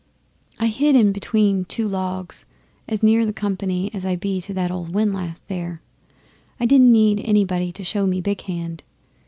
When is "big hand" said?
8.19-8.81